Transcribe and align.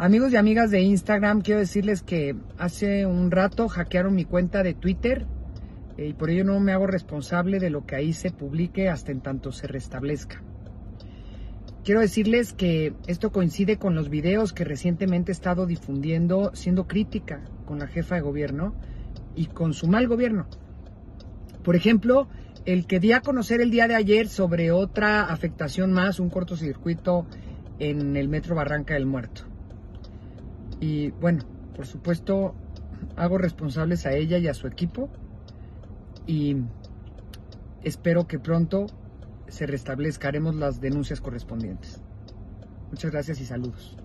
Amigos 0.00 0.32
y 0.32 0.36
amigas 0.36 0.70
de 0.70 0.80
Instagram, 0.80 1.40
quiero 1.40 1.58
decirles 1.58 2.02
que 2.02 2.36
hace 2.56 3.04
un 3.04 3.32
rato 3.32 3.68
hackearon 3.68 4.14
mi 4.14 4.24
cuenta 4.24 4.62
de 4.62 4.72
Twitter 4.72 5.26
eh, 5.96 6.06
y 6.06 6.12
por 6.12 6.30
ello 6.30 6.44
no 6.44 6.60
me 6.60 6.70
hago 6.70 6.86
responsable 6.86 7.58
de 7.58 7.68
lo 7.68 7.84
que 7.84 7.96
ahí 7.96 8.12
se 8.12 8.30
publique 8.30 8.88
hasta 8.88 9.10
en 9.10 9.22
tanto 9.22 9.50
se 9.50 9.66
restablezca. 9.66 10.40
Quiero 11.82 12.00
decirles 12.00 12.52
que 12.52 12.92
esto 13.08 13.32
coincide 13.32 13.78
con 13.78 13.96
los 13.96 14.08
videos 14.08 14.52
que 14.52 14.62
recientemente 14.62 15.32
he 15.32 15.34
estado 15.34 15.66
difundiendo 15.66 16.52
siendo 16.54 16.86
crítica 16.86 17.40
con 17.66 17.80
la 17.80 17.88
jefa 17.88 18.14
de 18.14 18.20
gobierno 18.20 18.76
y 19.34 19.46
con 19.46 19.74
su 19.74 19.88
mal 19.88 20.06
gobierno. 20.06 20.46
Por 21.64 21.74
ejemplo, 21.74 22.28
el 22.66 22.86
que 22.86 23.00
di 23.00 23.10
a 23.10 23.20
conocer 23.20 23.60
el 23.60 23.72
día 23.72 23.88
de 23.88 23.96
ayer 23.96 24.28
sobre 24.28 24.70
otra 24.70 25.24
afectación 25.24 25.92
más, 25.92 26.20
un 26.20 26.30
cortocircuito 26.30 27.26
en 27.80 28.16
el 28.16 28.28
metro 28.28 28.54
Barranca 28.54 28.94
del 28.94 29.04
Muerto. 29.04 29.57
Y 30.80 31.10
bueno, 31.12 31.44
por 31.74 31.86
supuesto, 31.86 32.54
hago 33.16 33.38
responsables 33.38 34.06
a 34.06 34.12
ella 34.12 34.38
y 34.38 34.48
a 34.48 34.54
su 34.54 34.66
equipo 34.66 35.08
y 36.26 36.56
espero 37.82 38.26
que 38.26 38.38
pronto 38.38 38.86
se 39.48 39.66
restablezcaremos 39.66 40.54
las 40.54 40.80
denuncias 40.80 41.20
correspondientes. 41.20 42.00
Muchas 42.90 43.10
gracias 43.10 43.40
y 43.40 43.44
saludos. 43.44 43.96